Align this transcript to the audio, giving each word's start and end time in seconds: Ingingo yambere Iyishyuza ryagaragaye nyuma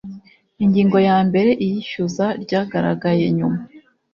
Ingingo 0.63 0.97
yambere 1.07 1.51
Iyishyuza 1.65 2.25
ryagaragaye 2.43 3.25
nyuma 3.37 3.59